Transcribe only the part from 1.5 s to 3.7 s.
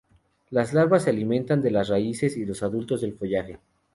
de las raíces y los adultos del follaje.